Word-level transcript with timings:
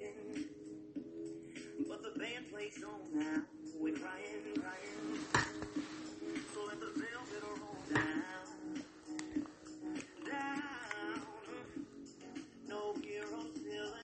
waiting. 0.00 0.44
But 1.88 2.02
the 2.02 2.18
band 2.18 2.50
plays 2.50 2.82
on 2.84 3.18
now. 3.18 3.61